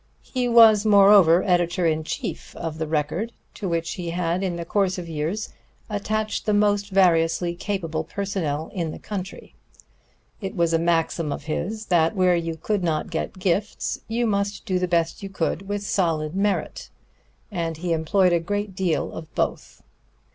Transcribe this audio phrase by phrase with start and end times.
[0.23, 4.65] He was moreover editor in chief of the Record, to which he had in the
[4.65, 5.49] course of years
[5.91, 9.53] attached the most variously capable personnel in the country.
[10.41, 14.65] It was a maxim of his that where you could not get gifts, you must
[14.65, 16.89] do the best you could with solid merit;
[17.51, 19.83] and he employed a great deal of both.